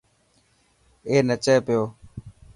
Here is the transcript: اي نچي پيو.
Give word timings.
اي 1.07 1.17
نچي 1.27 1.55
پيو. 1.65 1.81